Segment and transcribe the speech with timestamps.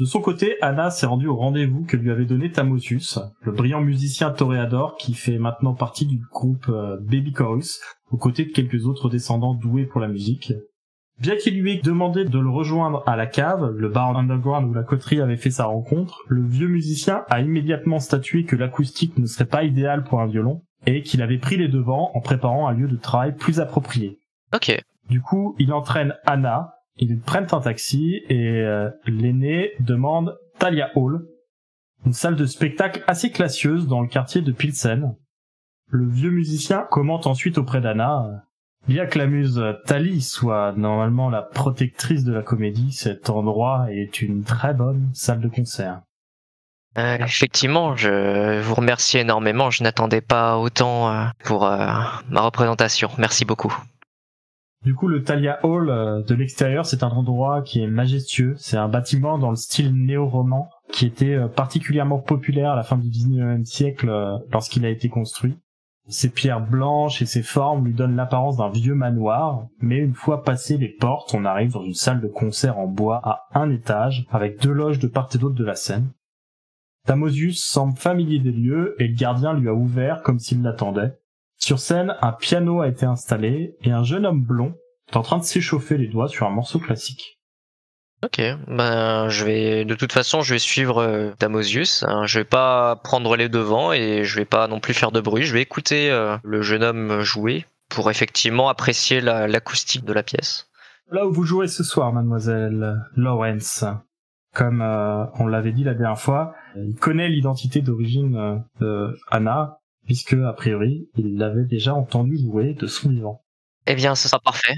[0.00, 3.82] De son côté, Anna s'est rendue au rendez-vous que lui avait donné Tamosius, le brillant
[3.82, 8.86] musicien toréador qui fait maintenant partie du groupe euh, Baby Chorus, aux côtés de quelques
[8.86, 10.54] autres descendants doués pour la musique.
[11.18, 14.72] Bien qu'il lui ait demandé de le rejoindre à la cave, le bar underground où
[14.72, 19.26] la coterie avait fait sa rencontre, le vieux musicien a immédiatement statué que l'acoustique ne
[19.26, 22.72] serait pas idéal pour un violon, et qu'il avait pris les devants en préparant un
[22.72, 24.18] lieu de travail plus approprié.
[24.54, 24.82] Ok.
[25.10, 31.26] Du coup, il entraîne Anna, ils prennent un taxi et euh, l'aîné demande Talia Hall,
[32.04, 35.16] une salle de spectacle assez classieuse dans le quartier de Pilsen.
[35.88, 38.36] Le vieux musicien commente ensuite auprès d'Anna euh,
[38.88, 44.22] Bien que la muse Tali soit normalement la protectrice de la comédie, cet endroit est
[44.22, 46.00] une très bonne salle de concert.
[46.96, 49.70] Euh, effectivement, je vous remercie énormément.
[49.70, 53.10] Je n'attendais pas autant pour ma représentation.
[53.18, 53.76] Merci beaucoup.
[54.84, 58.54] Du coup, le Thalia Hall euh, de l'extérieur, c'est un endroit qui est majestueux.
[58.56, 62.96] C'est un bâtiment dans le style néo-roman qui était euh, particulièrement populaire à la fin
[62.96, 65.58] du 19e siècle euh, lorsqu'il a été construit.
[66.08, 70.42] Ses pierres blanches et ses formes lui donnent l'apparence d'un vieux manoir, mais une fois
[70.42, 74.26] passées les portes, on arrive dans une salle de concert en bois à un étage,
[74.30, 76.08] avec deux loges de part et d'autre de la scène.
[77.06, 81.19] Tamosius semble familier des lieux et le gardien lui a ouvert comme s'il l'attendait.
[81.60, 84.74] Sur scène, un piano a été installé et un jeune homme blond
[85.10, 87.38] est en train de s'échauffer les doigts sur un morceau classique.
[88.22, 92.02] Ok, ben je vais de toute façon je vais suivre euh, Damosius.
[92.06, 92.26] hein.
[92.26, 95.44] Je vais pas prendre les devants et je vais pas non plus faire de bruit.
[95.44, 100.22] Je vais écouter euh, le jeune homme jouer pour effectivement apprécier la- l'acoustique de la
[100.22, 100.68] pièce.
[101.10, 103.84] Là où vous jouez ce soir, mademoiselle Lawrence,
[104.54, 109.78] comme euh, on l'avait dit la dernière fois, il connaît l'identité d'origine euh, de Anna,
[110.06, 113.44] puisque a priori il l'avait déjà entendu jouer de son vivant.
[113.86, 114.74] Eh bien, ce sera parfait.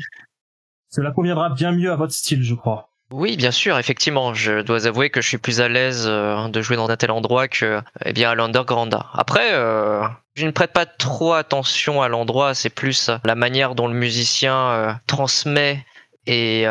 [0.88, 2.92] Cela conviendra bien mieux à votre style, je crois.
[3.12, 4.32] Oui, bien sûr, effectivement.
[4.32, 7.10] Je dois avouer que je suis plus à l'aise euh, de jouer dans un tel
[7.10, 8.96] endroit que, eh bien, à l'Underground.
[9.12, 12.54] Après, euh, je ne prête pas trop attention à l'endroit.
[12.54, 15.84] C'est plus la manière dont le musicien euh, transmet
[16.26, 16.66] et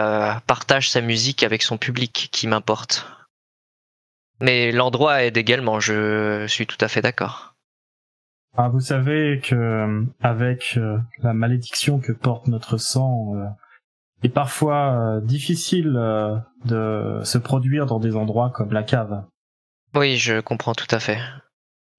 [0.47, 3.06] partage sa musique avec son public qui m'importe.
[4.40, 5.81] Mais l'endroit aide également.
[5.81, 7.50] Je suis tout à fait d'accord.
[8.57, 13.45] Ah, vous savez que euh, avec euh, la malédiction que porte notre sang, euh,
[14.23, 19.25] est parfois euh, difficile euh, de se produire dans des endroits comme la cave.
[19.95, 21.19] Oui, je comprends tout à fait.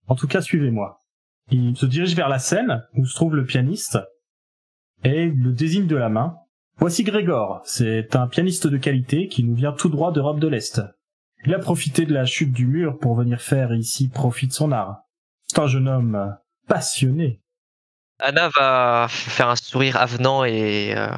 [0.06, 1.00] En tout cas, suivez-moi.
[1.50, 3.98] Il se dirige vers la scène où se trouve le pianiste
[5.04, 6.36] et il le désigne de la main.
[6.78, 10.80] Voici Grégor, c'est un pianiste de qualité qui nous vient tout droit d'Europe de l'Est.
[11.44, 14.70] Il a profité de la chute du mur pour venir faire ici profit de son
[14.72, 15.02] art.
[15.48, 16.36] C'est un jeune homme
[16.68, 17.40] passionné.
[18.18, 21.08] Anna va faire un sourire avenant et euh,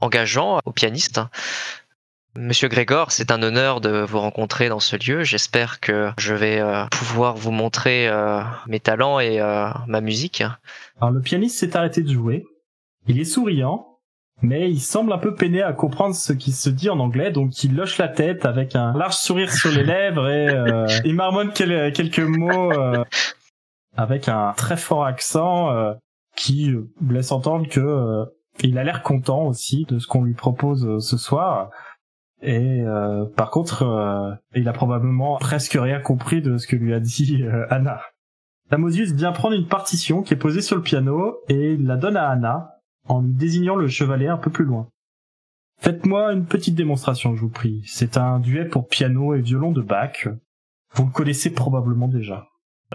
[0.00, 1.20] engageant au pianiste.
[2.36, 5.22] Monsieur Grégor, c'est un honneur de vous rencontrer dans ce lieu.
[5.22, 9.38] J'espère que je vais euh, pouvoir vous montrer euh, mes talents et
[9.86, 10.42] ma musique.
[11.00, 12.44] Alors le pianiste s'est arrêté de jouer.
[13.06, 13.98] Il est souriant,
[14.42, 17.62] mais il semble un peu peiné à comprendre ce qui se dit en anglais, donc
[17.62, 21.52] il loche la tête avec un large sourire sur les lèvres et euh, il marmonne
[21.54, 23.04] quel- quelques mots euh,
[23.96, 25.94] avec un très fort accent euh,
[26.36, 28.24] qui euh, laisse entendre que euh,
[28.62, 31.70] il a l'air content aussi de ce qu'on lui propose ce soir.
[32.40, 37.00] Et euh, par contre, il a probablement presque rien compris de ce que lui a
[37.00, 38.00] dit Anna.
[38.70, 42.28] Tamosius vient prendre une partition qui est posée sur le piano et la donne à
[42.28, 44.88] Anna en lui désignant le chevalet un peu plus loin.
[45.78, 47.82] Faites-moi une petite démonstration, je vous prie.
[47.86, 50.28] C'est un duet pour piano et violon de Bach.
[50.92, 52.46] Vous le connaissez probablement déjà.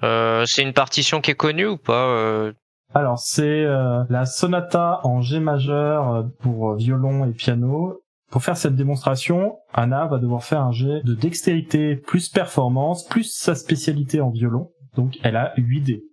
[0.03, 2.53] Euh, c'est une partition qui est connue ou pas euh,
[2.93, 8.01] Alors, c'est euh, la sonata en G majeur euh, pour violon et piano.
[8.31, 13.35] Pour faire cette démonstration, Anna va devoir faire un jet de dextérité plus performance plus
[13.35, 14.71] sa spécialité en violon.
[14.95, 16.03] Donc, elle a 8 dés.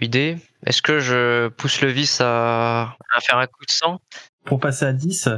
[0.00, 3.98] 8 dés Est-ce que je pousse le vis à, à faire un coup de sang?
[4.44, 5.28] Pour passer à 10,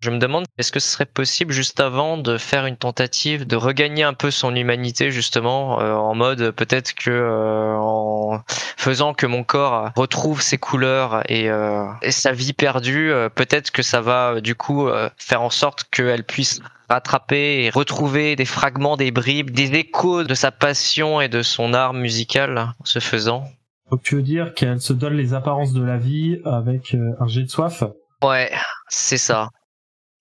[0.00, 3.56] Je me demande, est-ce que ce serait possible juste avant de faire une tentative de
[3.56, 8.40] regagner un peu son humanité justement, euh, en mode peut-être que euh, en
[8.76, 13.82] faisant que mon corps retrouve ses couleurs et, euh, et sa vie perdue, peut-être que
[13.82, 19.10] ça va du coup faire en sorte qu'elle puisse rattraper et retrouver des fragments, des
[19.10, 23.44] bribes, des échos de sa passion et de son art musical ce faisant.
[23.90, 27.42] Donc tu veux dire qu'elle se donne les apparences de la vie avec un jet
[27.42, 27.82] de soif?
[28.22, 28.52] Ouais,
[28.88, 29.50] c'est ça.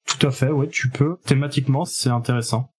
[0.07, 1.17] Tout à fait, ouais, tu peux.
[1.25, 2.71] Thématiquement, c'est intéressant.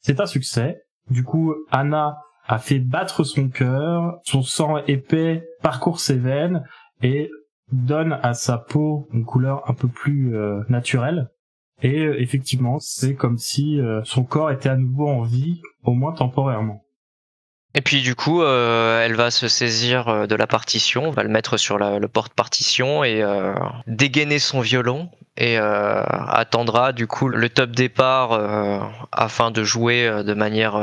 [0.00, 0.82] C'est un succès.
[1.10, 6.64] Du coup, Anna a fait battre son cœur, son sang épais parcourt ses veines
[7.02, 7.30] et
[7.72, 11.30] donne à sa peau une couleur un peu plus euh, naturelle.
[11.82, 15.92] Et euh, effectivement, c'est comme si euh, son corps était à nouveau en vie, au
[15.92, 16.85] moins temporairement.
[17.76, 21.28] Et puis du coup, euh, elle va se saisir euh, de la partition, va le
[21.28, 23.52] mettre sur la, le porte-partition et euh,
[23.86, 28.78] dégainer son violon et euh, attendra du coup le top départ euh,
[29.12, 30.76] afin de jouer de manière.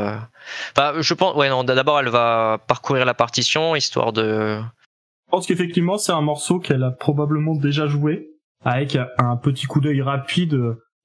[0.76, 1.64] Enfin, je pense, ouais, non.
[1.64, 4.60] D'abord, elle va parcourir la partition histoire de.
[4.60, 8.28] Je pense qu'effectivement, c'est un morceau qu'elle a probablement déjà joué
[8.64, 10.56] avec un petit coup d'œil rapide.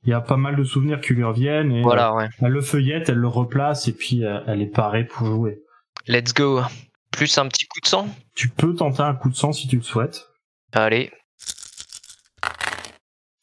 [0.03, 2.29] Il y a pas mal de souvenirs qui lui reviennent et voilà, ouais.
[2.41, 5.63] elle le feuillette, elle le replace et puis elle est parée pour jouer.
[6.11, 6.61] Let's go.
[7.11, 8.07] Plus un petit coup de sang?
[8.33, 10.25] Tu peux tenter un coup de sang si tu le souhaites.
[10.73, 11.11] Allez.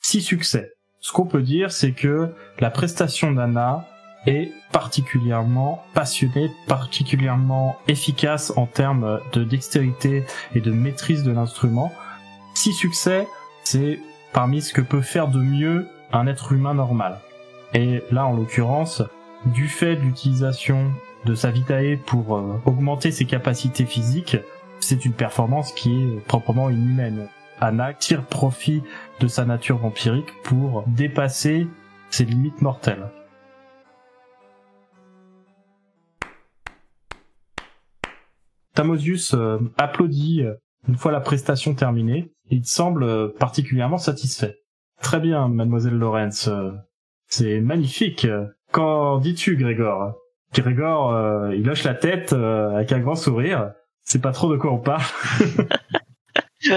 [0.01, 0.73] Six succès.
[0.99, 3.87] Ce qu'on peut dire, c'est que la prestation d'Anna
[4.27, 10.25] est particulièrement passionnée, particulièrement efficace en termes de dextérité
[10.57, 11.93] et de maîtrise de l'instrument.
[12.57, 13.29] Six succès,
[13.63, 14.01] c'est
[14.33, 17.21] parmi ce que peut faire de mieux un être humain normal.
[17.75, 19.05] Et là, en l'occurrence,
[19.45, 20.93] du fait de l'utilisation
[21.27, 24.37] de sa vitae pour euh, augmenter ses capacités physiques,
[24.79, 27.29] c'est une performance qui est proprement inhumaine.
[27.61, 28.83] Anna tire profit
[29.19, 31.67] de sa nature vampirique pour dépasser
[32.11, 33.11] ses limites mortelles.
[38.75, 40.55] Tamosius euh, applaudit euh,
[40.87, 42.31] une fois la prestation terminée.
[42.51, 44.59] Il semble particulièrement satisfait.
[45.03, 46.49] Très bien, mademoiselle Lawrence.
[47.27, 48.29] C'est magnifique.
[48.71, 50.15] Qu'en dis-tu, Grégor?
[50.55, 53.73] Grégor, euh, il lâche la tête euh, avec un grand sourire.
[54.03, 55.03] C'est pas trop de quoi on parle.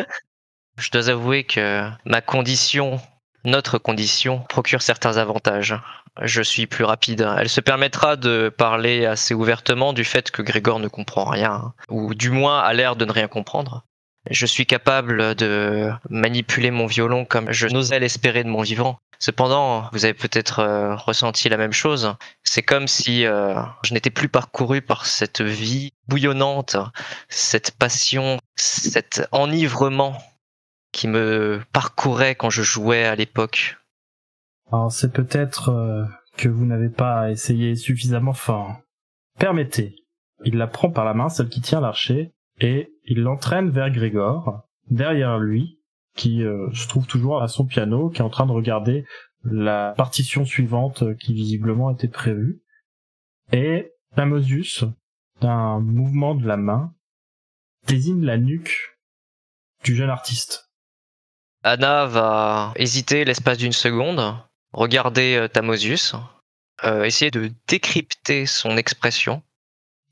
[0.77, 2.99] Je dois avouer que ma condition,
[3.43, 5.75] notre condition, procure certains avantages.
[6.21, 7.27] Je suis plus rapide.
[7.37, 12.13] Elle se permettra de parler assez ouvertement du fait que Grégor ne comprend rien, ou
[12.13, 13.85] du moins a l'air de ne rien comprendre.
[14.29, 18.99] Je suis capable de manipuler mon violon comme je n'osais l'espérer de mon vivant.
[19.17, 22.15] Cependant, vous avez peut-être euh, ressenti la même chose.
[22.43, 26.77] C'est comme si euh, je n'étais plus parcouru par cette vie bouillonnante,
[27.27, 30.17] cette passion, cet enivrement
[30.93, 33.77] qui me parcourait quand je jouais à l'époque.
[34.71, 36.05] Alors c'est peut-être euh,
[36.37, 38.77] que vous n'avez pas essayé suffisamment fort.
[39.37, 39.95] Permettez.
[40.45, 44.63] Il la prend par la main, celle qui tient l'archer, et il l'entraîne vers Grégor.
[44.89, 45.79] Derrière lui,
[46.15, 49.05] qui euh, se trouve toujours à son piano, qui est en train de regarder
[49.43, 52.61] la partition suivante euh, qui visiblement était prévue.
[53.51, 54.83] Et Tamosius,
[55.41, 56.93] d'un mouvement de la main,
[57.87, 58.97] désigne la nuque
[59.83, 60.69] du jeune artiste.
[61.63, 64.35] Anna va hésiter l'espace d'une seconde,
[64.73, 66.15] regarder euh, Tamosius,
[67.03, 69.43] essayer de décrypter son expression.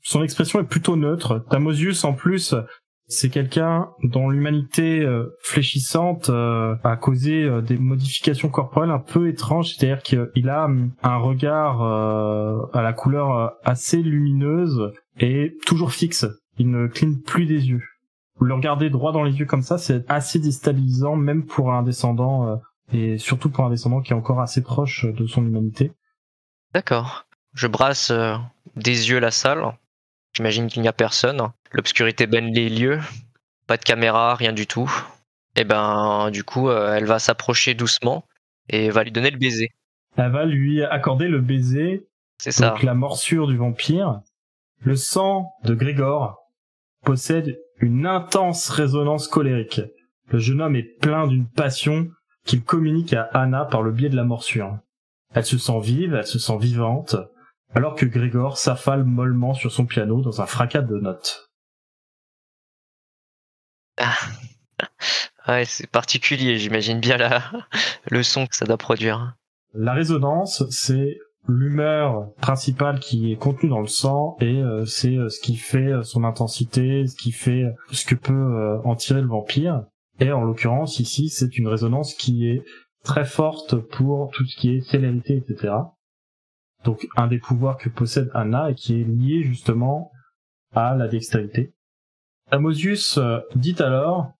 [0.08, 1.44] Son expression est plutôt neutre.
[1.50, 2.54] Tamosius, en plus,
[3.08, 9.28] c'est quelqu'un dont l'humanité euh, fléchissante euh, a causé euh, des modifications corporelles un peu
[9.28, 16.24] étranges, c'est-à-dire qu'il a hum, un regard à la couleur assez lumineuse et toujours fixe.
[16.56, 17.82] Il ne cligne plus des yeux.
[18.40, 22.58] Le regarder droit dans les yeux comme ça, c'est assez déstabilisant, même pour un descendant,
[22.94, 25.92] et surtout pour un descendant qui est encore assez proche de son humanité.
[26.72, 27.26] D'accord.
[27.52, 28.10] Je brasse
[28.74, 29.74] des yeux la salle.
[30.38, 31.48] J'imagine qu'il n'y a personne.
[31.72, 33.00] L'obscurité baigne les lieux.
[33.66, 34.88] Pas de caméra, rien du tout.
[35.56, 38.24] Et ben, du coup, euh, elle va s'approcher doucement
[38.68, 39.70] et va lui donner le baiser.
[40.16, 42.06] Elle va lui accorder le baiser.
[42.38, 42.70] C'est ça.
[42.70, 44.20] Donc la morsure du vampire.
[44.78, 46.36] Le sang de Grégor
[47.04, 49.80] possède une intense résonance colérique.
[50.28, 52.06] Le jeune homme est plein d'une passion
[52.44, 54.78] qu'il communique à Anna par le biais de la morsure.
[55.34, 57.16] Elle se sent vive, elle se sent vivante,
[57.74, 61.48] alors que Grégor s'affale mollement sur son piano dans un fracas de notes.
[63.98, 64.14] Ah.
[65.48, 67.42] Ouais, c'est particulier, j'imagine bien la...
[68.10, 69.34] le son que ça doit produire.
[69.74, 75.30] La résonance, c'est l'humeur principale qui est contenue dans le sang et euh, c'est euh,
[75.30, 79.28] ce qui fait son intensité, ce qui fait ce que peut euh, en tirer le
[79.28, 79.84] vampire.
[80.20, 82.62] Et en l'occurrence, ici, c'est une résonance qui est
[83.04, 85.74] très forte pour tout ce qui est célérité, etc.
[86.84, 90.12] Donc un des pouvoirs que possède Anna et qui est lié justement
[90.74, 91.72] à la dextérité.
[92.50, 94.32] Amosius euh, dit alors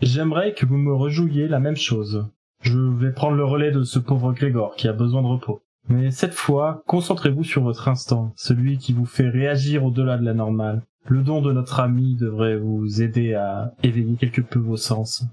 [0.00, 2.28] J'aimerais que vous me rejouiez la même chose.
[2.60, 5.62] Je vais prendre le relais de ce pauvre Grégor qui a besoin de repos.
[5.88, 10.34] Mais cette fois, concentrez-vous sur votre instant, celui qui vous fait réagir au-delà de la
[10.34, 10.82] normale.
[11.06, 15.24] Le don de notre ami devrait vous aider à éveiller quelque peu vos sens.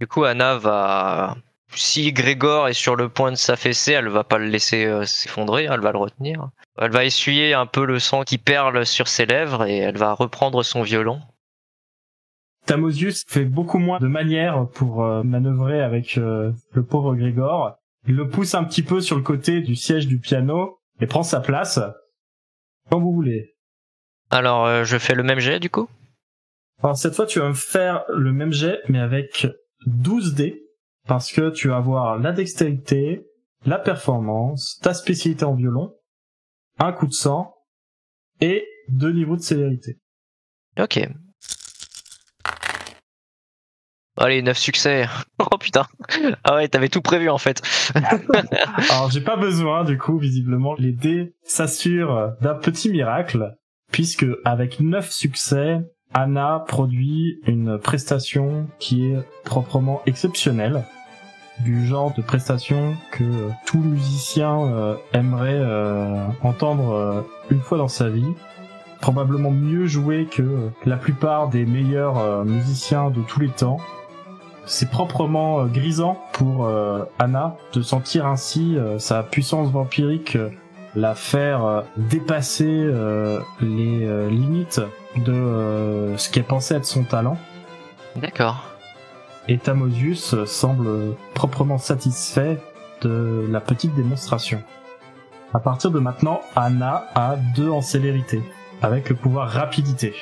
[0.00, 1.36] Du coup, Anna va.
[1.72, 5.68] Si Grégor est sur le point de s'affaisser, elle va pas le laisser euh, s'effondrer,
[5.70, 6.48] elle va le retenir.
[6.78, 10.12] Elle va essuyer un peu le sang qui perle sur ses lèvres et elle va
[10.12, 11.20] reprendre son violon.
[12.66, 17.76] Tamosius fait beaucoup moins de manières pour euh, manœuvrer avec euh, le pauvre Grégor.
[18.06, 21.22] Il le pousse un petit peu sur le côté du siège du piano et prend
[21.22, 21.80] sa place.
[22.90, 23.56] Quand vous voulez.
[24.30, 25.88] Alors, euh, je fais le même jet du coup?
[26.82, 29.46] Alors cette fois, tu vas me faire le même jet, mais avec
[29.86, 30.59] 12 dés,
[31.10, 33.26] parce que tu vas avoir la dextérité,
[33.66, 35.92] la performance, ta spécialité en violon,
[36.78, 37.52] un coup de sang,
[38.40, 39.98] et deux niveaux de célérité.
[40.78, 41.00] Ok.
[44.16, 45.08] Allez, 9 succès.
[45.40, 45.84] Oh putain.
[46.44, 47.60] Ah ouais, t'avais tout prévu en fait.
[48.90, 53.56] Alors j'ai pas besoin, du coup, visiblement, les dés s'assurent d'un petit miracle,
[53.90, 55.80] puisque avec 9 succès,
[56.14, 60.84] Anna produit une prestation qui est proprement exceptionnelle,
[61.64, 67.88] du genre de prestation que tout musicien euh, aimerait euh, entendre euh, une fois dans
[67.88, 68.26] sa vie.
[69.00, 73.78] Probablement mieux joué que la plupart des meilleurs musiciens de tous les temps.
[74.66, 76.70] C'est proprement grisant pour
[77.18, 80.36] Anna de sentir ainsi sa puissance vampirique
[80.94, 82.90] la faire dépasser
[83.62, 84.82] les limites
[85.16, 87.38] de ce qu'elle pensait être son talent.
[88.16, 88.69] D'accord.
[89.48, 92.58] Et Tamosius semble proprement satisfait
[93.02, 94.62] de la petite démonstration.
[95.52, 98.42] À partir de maintenant, Anna a deux en célérité,
[98.82, 100.14] avec le pouvoir rapidité.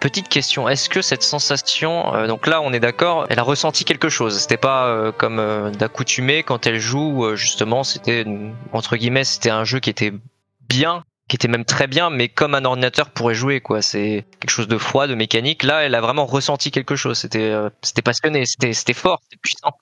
[0.00, 3.84] Petite question, est-ce que cette sensation, euh, donc là on est d'accord, elle a ressenti
[3.84, 4.38] quelque chose?
[4.38, 8.24] C'était pas euh, comme euh, d'accoutumé quand elle joue, euh, justement, c'était
[8.72, 10.12] entre guillemets, c'était un jeu qui était
[10.68, 13.82] bien, qui était même très bien, mais comme un ordinateur pourrait jouer, quoi.
[13.82, 15.62] C'est quelque chose de froid, de mécanique.
[15.62, 17.18] Là, elle a vraiment ressenti quelque chose.
[17.18, 19.72] C'était, euh, c'était passionné, c'était, c'était fort, c'était puissant.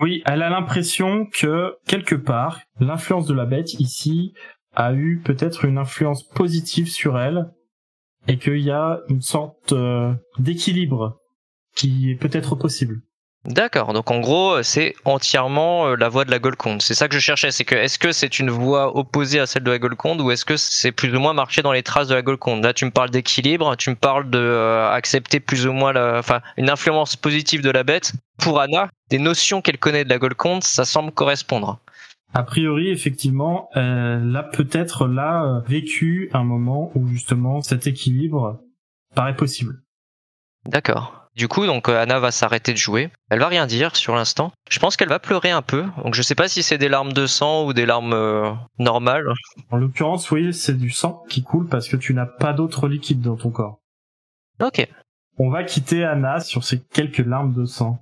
[0.00, 4.32] Oui, elle a l'impression que quelque part, l'influence de la bête ici
[4.74, 7.46] a eu peut-être une influence positive sur elle
[8.28, 11.18] et qu'il y a une sorte euh, d'équilibre
[11.74, 13.00] qui est peut-être possible.
[13.44, 13.92] D'accord.
[13.92, 16.82] Donc en gros, c'est entièrement euh, la voix de la Golconde.
[16.82, 17.50] C'est ça que je cherchais.
[17.50, 20.44] C'est que est-ce que c'est une voix opposée à celle de la Golconde ou est-ce
[20.44, 22.64] que c'est plus ou moins marcher dans les traces de la Golconde?
[22.64, 26.18] Là, tu me parles d'équilibre, tu me parles de euh, accepter plus ou moins la,
[26.18, 28.12] enfin, une influence positive de la bête.
[28.38, 31.80] Pour Anna, des notions qu'elle connaît de la Golconde, ça semble correspondre.
[32.34, 38.60] A priori, effectivement, elle a peut-être là euh, vécu un moment où justement cet équilibre
[39.14, 39.80] paraît possible.
[40.66, 41.17] D'accord.
[41.36, 43.10] Du coup, donc euh, Anna va s'arrêter de jouer.
[43.30, 44.52] Elle va rien dire sur l'instant.
[44.70, 45.84] Je pense qu'elle va pleurer un peu.
[46.04, 49.32] Donc je sais pas si c'est des larmes de sang ou des larmes euh, normales.
[49.70, 53.20] En l'occurrence, oui, c'est du sang qui coule parce que tu n'as pas d'autre liquide
[53.20, 53.78] dans ton corps.
[54.60, 54.86] Ok.
[55.38, 58.00] On va quitter Anna sur ces quelques larmes de sang.